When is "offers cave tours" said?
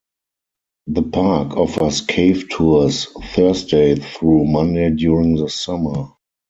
1.57-3.05